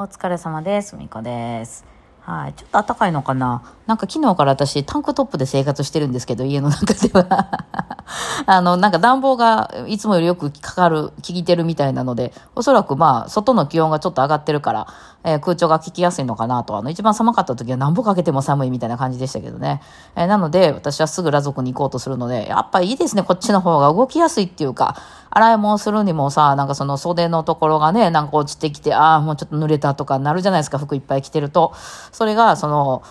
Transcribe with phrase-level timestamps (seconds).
[0.00, 0.94] お疲れ様です。
[0.94, 1.84] みこです。
[2.20, 2.52] はい。
[2.52, 3.74] ちょっと暖かいのかな？
[3.88, 7.87] なんか昨日から私タンクトップで生活してるんですけど、家の中では。
[8.46, 14.86] あの、なんか暖房がいつもよりよくかかる、効いてるみたいなので、おそらくまあ、外の気温がちょっと上がってるから、
[15.24, 16.76] えー空調が効きやすいのかなと。
[16.76, 19.82] あの、一番寒かった時は何歩かけても寒いみたいな感じでしたけどね。
[20.16, 24.96] えーなので、私はすぐ裸族に行こうとするので、やっぱいいですね、こっちの方が動きやすいっていうか、
[25.30, 31.72] 洗い物するにもさ、なんかその袖のところがね、なんか落ちてきて、ああ、もうちょっと濡れたとかなるじゃないですか、服いっぱい着てると。
[32.12, 33.02] それが、その、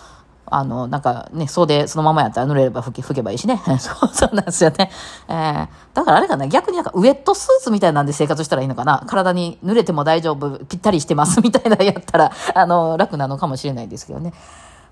[0.50, 3.60] あの、なんかね、袖そのままやったら濡れれば拭け拭けばいいしね。
[3.78, 4.90] そう、そうなんですよね。
[5.28, 9.02] えー、だからあれかな、逆になんかウェットスーツみたいなんで生活したらいいのかな。
[9.06, 14.32] 体に濡れても大丈夫、ぴったりしてますみたいなやったら、 あの、楽なのかもしれないですけどね。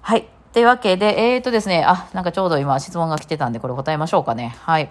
[0.03, 0.29] はい。
[0.53, 4.57] というわけで、えーとですね、あ、なんかちょうど今質問が来てたんで、これ答えましょうかね。
[4.63, 4.91] はい。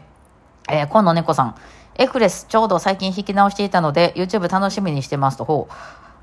[0.70, 1.56] えー、今野猫さん。
[1.98, 5.74] エクレス、ちょうど最近弾き直していたので、YouTube 楽しみにしてますと、ほう。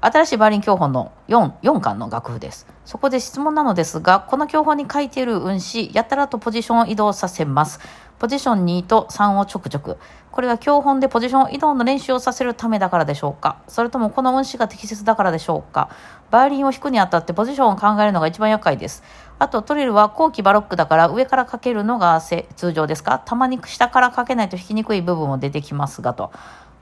[0.04, 2.66] 新しいバイオリン教本の4、4巻の楽譜です。
[2.84, 7.78] そこで質問なのですが、この教本に書いている運指、やたらとポジションを移動させます。
[8.18, 9.98] ポジション2と3をちょくちょく。
[10.32, 15.90] これは教本でポジション移動の練習をさせるためだからでしょうかそれともこの運指が適切だからでしょうか
[16.30, 19.02] バイオリンを弾くにあたってポジションを考えるのが一番厄介です。
[19.38, 26.32] あとトリルは後期バロックだから上からかけるのが通常ですかたまに下からかけないと弾きにくい部分も出てきますがと。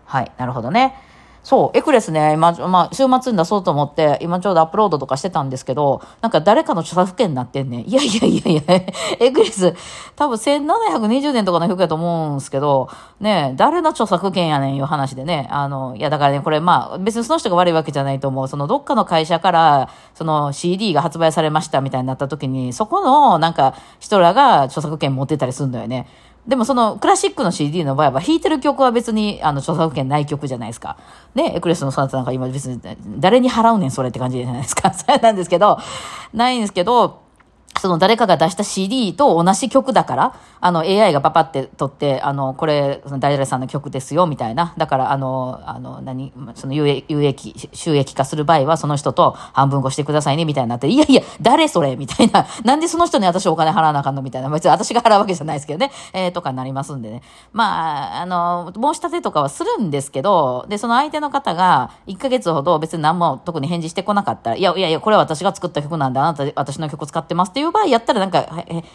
[0.04, 1.09] はい、なるほどね。
[1.42, 7.88] そう、エクレスね、今、まあ、週末に出そうと思って、今ちょうどアップロードとかしてたんですけど、なんか誰かの著作権になってんねん。
[7.88, 8.62] いやいやいやいや、
[9.18, 9.74] エクレス、
[10.16, 12.88] 多分1720年とかの曲やと思うんすけど、
[13.20, 18.48] ね誰の著作権やねんいう話でね、あの、いやだからね、これまあ、別にその人が悪いわけじゃないと思う。
[18.48, 26.06] そのどっかの会社から、その CD が発売されましたみたいになった時に、そこのなんか人らが著作権持ってたりするんだよね。
[26.46, 30.96] でもそのクラシックの CD の場合は弾いてる曲は別にあの著作権ない曲じゃないですか。
[31.34, 32.80] ね、エクレスのソナタなんか今別に
[33.18, 34.92] 誰に払うねんそれって感じじゃないですか。
[34.94, 35.78] そうなんですけど、
[36.32, 37.20] ないんですけど、
[37.78, 44.74] その誰かが出した CD と同じ曲だから、あの AI がパパって撮って、あの、これ、その誰々さんの曲ですよ、みたいな。
[44.76, 51.96] だから、あの、あの、何、その有益、有益、収益化する場合は、その人と半分こしてくださいね、みたいになって、いやいや、誰それ？
[51.96, 52.46] みたいな。
[52.64, 54.20] なんでその人に私お金払わなあかんの？
[54.20, 54.50] みたいな。
[54.50, 55.90] 別に私が払うわけじゃないですけどね。
[56.12, 57.22] えー、とかになりますんでね。
[57.52, 68.46] まあ、あの、申し立てとかはするんですけど、で、その相手の方が、1ヶ月ほど別に何も特に返事してこなかったら、いやいやいや、これは私が作った曲なんで、あなた、私の曲使ってますってていう場合やったらなんか、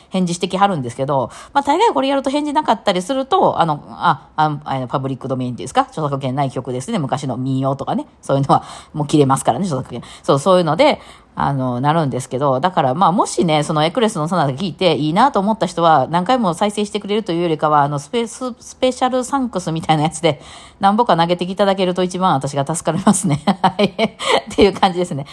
[0.09, 5.81] 返事してきはるんですけど、まあ、大概これやると返事なかったりすると、あの、あ、ああのパブリックドメインっていうんですか？
[5.81, 6.97] 著作権ない曲ですね。
[6.97, 8.07] 昔の民謡とかね。
[8.23, 10.01] そういうのはもう切れますからね、著作権。
[10.23, 10.99] そう、そういうので、
[11.35, 20.41] あの、なるんですけど、だからまあもしね、そのエクレスのソナタ聞いていいなと思った人は何回も再生してくれるというよりかは、あの、スペス、スペシャルサンクスみたいなやつで
[20.79, 23.41] 何本か投げていただけると一番私が助かりますね。
[23.61, 23.85] はい。
[23.85, 25.25] っていう感じですね。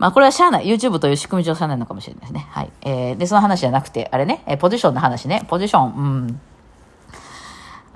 [0.00, 0.66] まあこれはしゃあない。
[0.66, 2.46] YouTube という仕組み上しゃあないのかもしれないですね。
[2.50, 2.72] はい。
[2.80, 5.44] えー、で、その話じゃなくて、あれね、えーポジションの話ね。
[5.46, 6.40] ポジション、うん。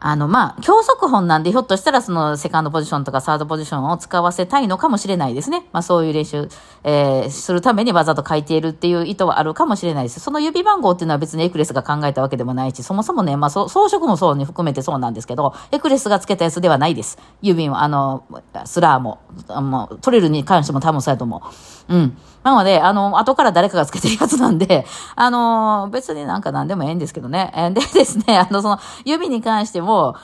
[0.06, 5.64] あの、まあ、教則本なんで、ひょっとしたらそのセカンドポジションとかサードポジションを使わせたいのかもしれないですね。
[5.72, 6.47] まあ、そういう練習、
[6.82, 10.20] えー、するためにわざと書いているっていう意図はあるかもしれないです。
[10.20, 17.16] その指番号っていうのは別にエクレスが考えたわけでもないし、そもそもね、まあ、装飾もそうに含めてそうなんですけど、エクレスがつけたやつではないです。
[17.41, 18.26] 指は、あの、
[18.66, 21.43] スラーも、あもうトリルに関しても多分そうやと思
[21.84, 21.84] う。
[21.89, 22.17] うん。
[22.43, 24.87] なので、あの、後から誰かがつけてるやつなんで、
[25.17, 27.53] あの、別になんか何でもええんですけどね。
[27.75, 30.15] で ですね、あの、その、指に関しても、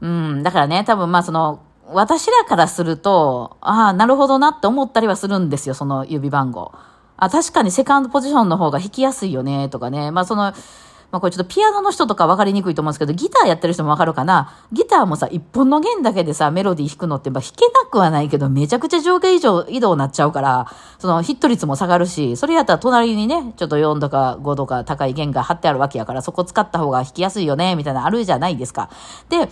[0.00, 1.60] うん、だからね、多分まあその、
[1.90, 6.72] 私らからすると、ああ、なるほどなって思ったりはするんですよ、その指番号。
[7.16, 10.10] あ、確かにセカンドポジションの方が弾きやすいよね、とかね。
[10.10, 10.52] まあその、
[11.10, 14.54] まあこれちょっとピアノの人とか分かりにくいと思うんですけど、ギターやってる人も分かるかな？
[14.72, 20.66] ギターもさ、一本の弦だけでさ、メロディー弾くのって、まあ弾けなくはないけど、めちゃくちゃ上下以上移動になっちゃうから、
[20.98, 28.90] そのヒット率も下がるし、それやったら隣にね、ちょっと4とか5とか高い弦が張ってあるわけやから、そこ使った方が弾きやすいよね、みたいなあるじゃないですか。
[29.30, 29.48] で、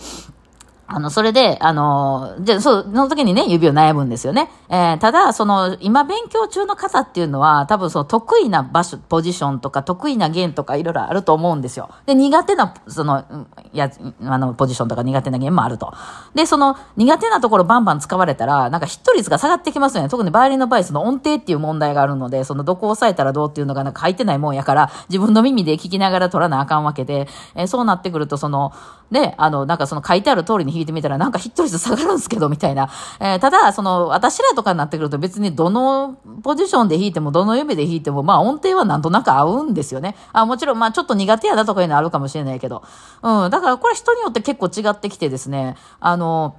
[0.89, 4.49] あの、それで、あの、で、そう、その時にね、指を悩むんですよね。
[4.69, 11.89] えーただ、その、今勉強中の方っていうのは、多分その得意な場所、ポジションとか、得意な弦とかいろいろあると思うんですよ。
[12.05, 13.25] で、苦手な、その、
[13.73, 13.91] や、
[14.23, 15.91] あの、ポジションとか苦手な弦もあると。
[16.33, 20.09] で、その、苦手なところバンバン使われたら、なんかヒット率が下がってきますよね。
[20.09, 28.71] 特にバイオリンの場合、その音程っていう問題があるので、その、どこを押さえたらどうっていうのがなんか書いてないもんやから、自分の耳で聞きながら取らなあかんわけで、えーそうなってくると、その、
[29.09, 32.89] ね、あの、なんかその書いてある通りに弾いてみたら、なんかヒット率下がるんですけど、みたいな。
[33.19, 40.15] えーただ、その、私らとかになってくると別にどのポジションで弾いても、どの指で弾いても、まあ音程はなんとなく合うんですよね。
[40.33, 42.83] あ、もちろん、まあちょっと苦手やだとかいうのはあるかもしれないけど。
[43.21, 46.55] うん、だからこれ人によって結構違ってきてですね、あの、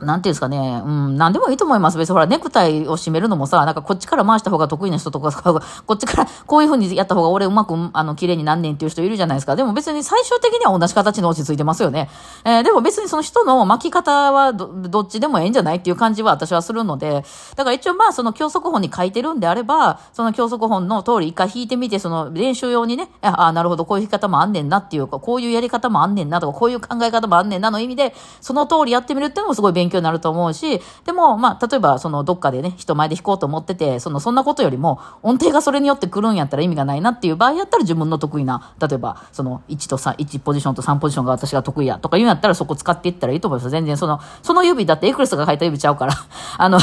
[0.00, 1.98] なんていうんですかね、うん、なんでもいいと思います。
[1.98, 5.32] 別にほら、ネクタイを締めるのもさ、なんかこっちから回した方が得意な人とか、
[5.86, 9.56] こっちからこういう風にやった方が俺うまく、あの、綺麗になんねんっていう人いるじゃないですか。
[9.56, 12.08] でも別に最終的には同じ形の落ち着いてますよね。
[12.44, 17.24] えー、でも別にその人の巻き方はど、どっちでもええんじゃないっていう感じは私はするので、
[17.56, 43.70] だから一応まあその教則本に書いてるんであれば、その教則本の通り一回弾いてみて、その練習用にね、ああ、なるほど、こういう弾き方もあんねんなっていうか、こういうやり方もあんねんなとか、こういう考え方もあんねんなの意味で、その通りやってみるっていうのもすごい勉強強になると思うし、でも、まあ、例えば、その、どっかでね、人前で弾こうと思ってて、その、そんなことよりも、音程がそれによって来るんやったら意味がないなっていう場合やったら自分の得意な、例えば、その、1と3、1ポジションと3ポジションが私が得意やとか言うんやったらそこ使っていったらいいと思います。
[43.70, 46.12] 全然その、その指だってエクレスが書いた指ちゃうから、
[46.58, 46.78] あの、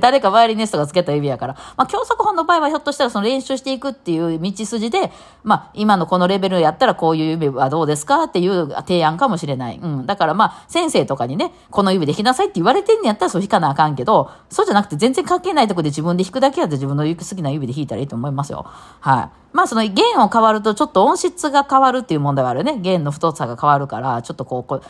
[0.00, 5.12] 誰かバイオリニストがつけた指やから、まあ、教則本の場合はひょっとしたらその練習していくっていう道筋で、
[5.44, 9.78] まあ、今のこのレベルやったらこういう指はどうですかっていう提案かもしれない。
[9.82, 10.06] うん。
[10.06, 18.66] だからまあ、先生とかにね、この指で弾きなさいって言われてんのやったらそう弾かなあかんけど、そうじゃなくて全然関係ないとこで自分で弾くだけやって自分の好きな指で弾いたらいいと思いますよ。
[19.00, 19.28] はい。
[19.52, 22.78] まあその弦を変わるとちょっと音質が変わるっていう問題はあるね。
[22.78, 24.82] 弦の太さが変わるから、ちょっとこう、こう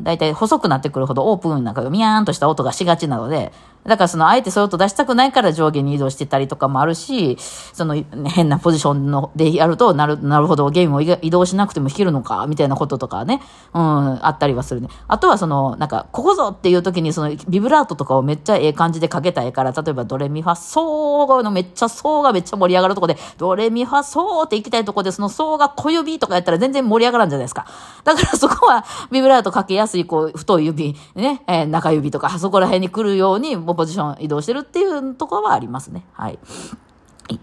[0.00, 3.52] だいたい細くなってくるほどオープンなんかミヤーンとした音がしがちなので、
[3.84, 7.38] だからその、あえてそういう音出したくないから上下に移動してたりとかもあるし、
[7.72, 7.96] その、
[8.26, 13.40] 変なポジションのでやると、なる、なるほど、ゲームを移動しなくても弾けるのか、みたいなこととかね、
[13.72, 13.80] うん、
[14.24, 14.88] あったりはするね。
[15.08, 27.66] あとはその、なんか、ここぞっていう時にその、ビブラートとかをめっちゃええ感じでかけたいから、例えばドレミファソーのめっちゃソーがめっちゃ盛り上がるとこで、ドレミファソーって行きたいとこで、そのソーが小指とかやったら全然盛り上がらんじゃないですか。
[28.04, 36.04] だからそこは、ビブラートかけやすい、こう、太い指、ね、えー、中指とか、そこら辺に来るように、ポジション移動してるっていうところはありますね。
[36.12, 36.38] はい。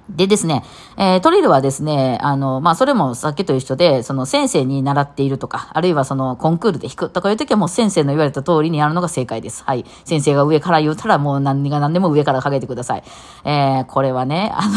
[0.10, 0.64] でですね、
[0.98, 9.64] えー、トリルはですね、あの、まあ、それもさっきと一緒で、その先生に習っているとか、あるいはそのコンクールで弾くとかいう時はもう先生の言われた通りにやるのが正解です。
[9.64, 9.86] はい。
[10.06, 13.04] 先生が上から言うたらもう何が何でも上からかけてください。
[13.46, 14.68] えー、これはね、あ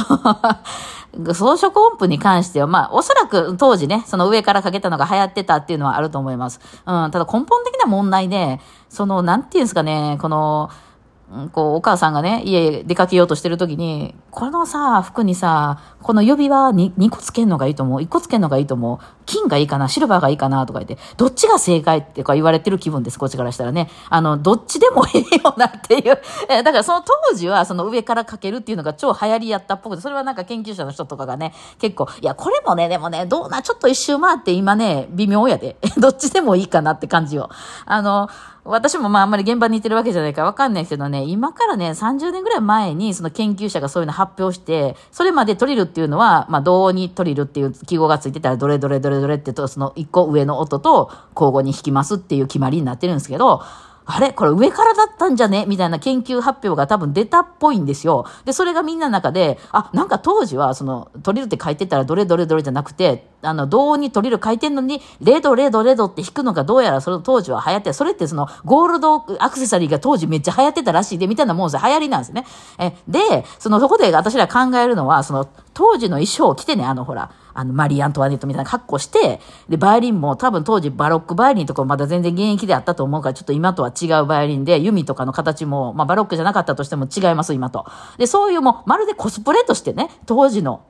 [1.16, 6.60] の 装飾音符に関しては、まあ、おそらく当時ね、その上からかけたのが流行ってたっていうのはあると思います。
[6.86, 10.70] うん、ただ根本的な問題で、その、なんていうんですかね、この、
[11.52, 18.98] こう、お母さんがね、家出かけようとしてる時に、このさ、服にさ、この指輪に2個つけんのがいいと思う ?1 個つけんのがいいと思う？
[19.26, 19.88] 金がいいかな？
[19.88, 20.66] シルバーがいいかな？
[20.66, 23.88] とか言って、どっちが正解ってか言われてる気分です、こっちからしたらね。
[24.08, 26.02] あの、どっちでもいいよなっていう。
[26.48, 35.76] だからその当時は、その上からかけるっていうのが超流行りやったっぽくて、それはなんか研究者の人とかがね、結構、いや、これもね、でもね、どうな、ちょっと一周回って今ね、微妙やで。
[35.96, 37.50] どっちでもいいかなって感じを。
[37.86, 38.28] あの、
[38.64, 53.62] 私もまああんまり現場にいてるわけじゃないからわかんないけどね、今からね、30年ぐらい前にその研究者がそういうの発表して、それまでトリルっていうのは、まあ、同音にトリルっていう記号がついてたら、どれどれどれどれってと、その一個上の音と交互に弾きますっていう決まりになってるんですけど、
[54.10, 54.32] あれ？
[54.32, 55.66] これ上からだったんじゃね？
[55.66, 58.26] みたいな研究発表が多分出たっぽいんですよ。
[58.44, 72.44] で、それがみんなの中で、あ、なんか当時は、その、トリルって書いてたらどれどれどれじゃなくて、あの、銅にトリル書いてんのに、レドレドレドって弾くのがどうやらその当時は流行って、それってその、ゴールドアクセサリーが当時めっちゃ流行ってたらしいで、みたいなもんです流行りなんですね。
[72.78, 87.86] え、で、その、そこで私ら考えるのは、その、当時の衣装を着てね、あの、ほら、あの、マリー・アントワネットみたいな格好して、で、バイオリンも多分当時バロックバイオリンとかまだ全然現役であったと思うから、ちょっと今とは違うバイオリンで、弓とかの形も、まあバロックじゃなかったとしても違います、今と。
[88.18, 90.82] で、そういうもう、まるでコスプレとしてね、当時の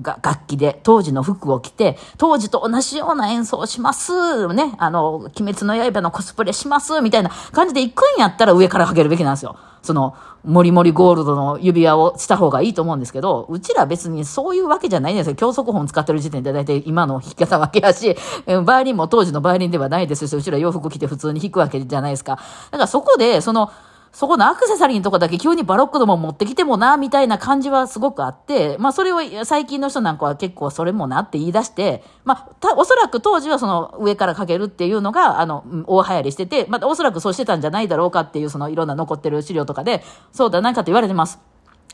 [0.00, 4.48] が楽器で当時の服を着て、当時と同じような演奏をします。
[4.52, 4.74] ね。
[4.78, 7.00] あの、鬼滅の刃のコスプレします。
[7.00, 9.56] みたいな感じで行くんやったら上からかけるべきなんですよ。
[9.82, 15.36] その、もりもりゴールドの指輪をした方がいいと思うんですけど、うちら別にそういうわけじゃないんですよ。
[15.36, 18.16] 教則本使ってる時点で大体今の弾き方わけやし、
[18.64, 22.38] バイオリンも当時のバイオリンではないですし、うちら洋服着て普通に弾くわけじゃないですか。
[22.70, 23.70] だからそこで、その、
[24.12, 41.38] そこのアクセサリーのとこだけ急にバロックのも持ってきてもな、みたいな感じはすごくあって、まあそれを最近の人なんかは結構それもなって言い出して、まあ、おそらく当時はその上からかけるっていうのが、あの、大流行りしてて、まあおそらくそうしてたんじゃないだろうかっていうそのいろんな残ってる資料とかで、そうだなんかと言われてます。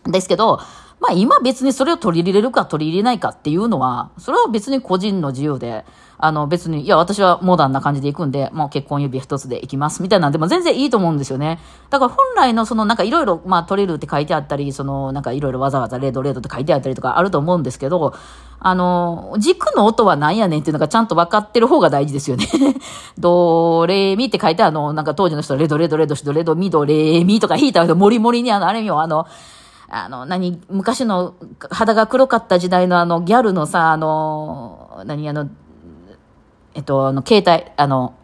[0.04, 0.61] ですけど、
[1.00, 5.84] まあ今別にそれを取り入れるか取り入れないかっていうのは、それは別に個人の自由で、
[6.16, 11.58] あの別に、いや私はモダンな感じで行くんで、もう結婚指一つで行きますみたいなんでも全然いいと思うんですよね。
[11.90, 18.14] だから本来のそのなんかいろいろまあ取れるって書いてあったり、そのなんかいろいろわざわざレードレードって書いてあったりとかあると思うんですけど、
[18.61, 22.46] あの、軸の音は何やねんっていうのがちゃんと分かってる方が大事ですよね。
[23.18, 29.26] ドレミって書いてあの、なんか当時の人レドレドレドシドレドミドレミとか弾いたらモリモリにあの、あれよ、あの、
[29.96, 31.36] あの、何、昔の
[31.70, 35.48] 肌が黒かった時代のあの、ギャルのさ、あの、何、あの、
[36.74, 38.14] えっと、あの、携帯、あの、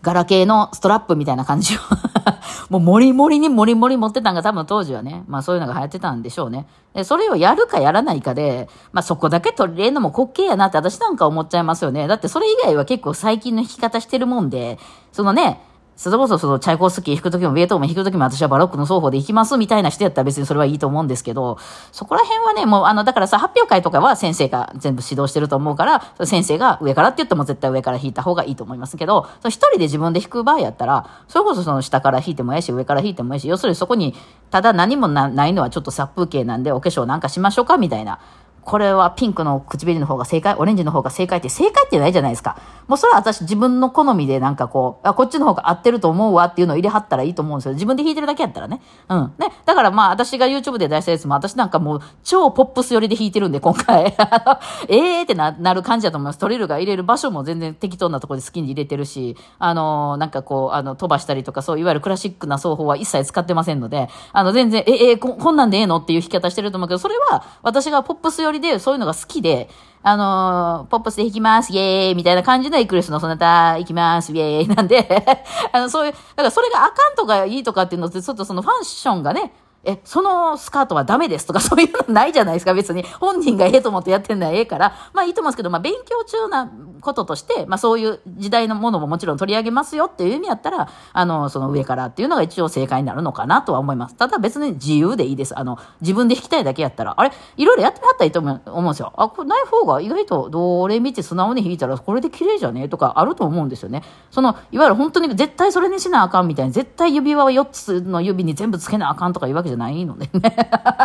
[0.00, 1.78] ガラケーのストラップみたいな感じを
[2.70, 6.68] もうもりもりにもりもり持ってたんが多分当時はね、まあそういうのが流行ってたんでしょうね。
[6.94, 12.06] で、それをやるかやらないかで、まあそこだけ取り入れるのも滑稽やなって私なんか思っちゃいますよね。
[12.06, 14.78] だってそれ以外は結構最近の弾き方してるもんで、
[15.10, 15.62] そのね、
[15.98, 21.58] それこそそのチャイコフスキー弾くときもベートーベン弾くときも私はバロックの双方で弾きますみたいな人やったら別にそれはいいと思うんですけど、
[21.90, 34.14] そこら辺はね、もうあの、だからさ、発表会とかは先生が全部指導してると思うから、先生が上からって言っても絶対上から弾いた方がいいと思いますけど、一人で自分で弾く場合やったら、それこそその下から弾いてもええし、上から弾いてもええし、要するにそこに、
[34.52, 38.20] ただ何もないのはちょっと殺風景なんでお化粧なんかしましょうかみたいな。
[38.68, 42.60] これはピンクの唇の方が正解、オレンジの方が正解って正解ってないじゃないですか。
[42.86, 47.72] もうそれは私自分の好みでなんかこう、あ、こっちの方が合ってると思うわっていうのを入れはったらいいと思うんですよ。
[47.72, 48.82] 自分で弾いてるだけやったらね。
[49.08, 49.32] うん。
[49.38, 49.52] ね。
[49.64, 54.14] だからまあ私が YouTube で出したやつも私なんかもう超ポップス寄りで弾いてるんで今回。
[54.88, 56.38] ええってななる感じだと思います。
[56.38, 69.68] トリルが入れる場所も全然適当なところで好きに入れてるし、あのー、なんかこう、あの、飛ばしたりとかそういわゆるクラシックな奏法は一切使ってませんので、あの全然、え、えこ、こんなんでええのっていう弾き方してると思うけど、それは私がポップス寄りでそういうのが好きで、
[70.02, 75.26] あのー、ポップスで弾きます、イェーイみたいな感じのエクレスのそなた行きます、イェーイなんで
[75.72, 79.52] あの、そういう、だからそれがあかんとかいいとかっていうのって、ちょっとそのファッションがね、
[79.88, 83.04] え、そのスカートはダメですとか そういうのないじゃないですか、別に。
[83.18, 84.92] 本人がええと思ってやってんのはええから。
[85.14, 94.14] まあいいと思うんですけど、まあ勉強中なこととして、まあそういう時代のものももちろん取り上げますよっていう意味やったら、あの、その上からっていうのが一応正解になるのかなとは思います。
[94.14, 95.58] ただ別に自由でいいです。
[95.58, 99.12] あの、自分で弾きたいだけやったら、あれ、いろいろやってはったらいいと思うんですよ。
[99.16, 104.02] あ、これない方が意外とどれ見て素直に弾いたらこれで綺麗じゃねえとかあると思うんですよね。
[104.30, 110.56] その、いわゆる本当に絶対それにしなあかんみたいに、絶対指輪は4つの指に全部つけなあかんとかいうわけじゃないないのでね。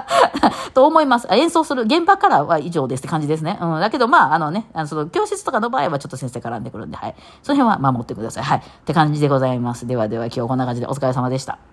[0.74, 1.28] と思います。
[1.32, 3.58] 演奏する現場からは以上ですって感じですね。
[3.62, 3.80] うん。
[3.80, 7.16] だけど、まあ、あのね、あのその教室とかの場合はちょっと先生絡んでくるんで、はい。
[7.44, 8.44] その辺は守ってください。
[8.44, 8.58] はい。
[8.58, 9.88] って感じでございます。
[9.88, 11.73] ではでは今日こんな感じでお疲れ様でした。